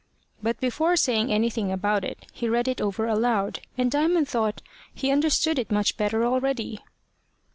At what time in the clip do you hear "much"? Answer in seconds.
5.71-5.95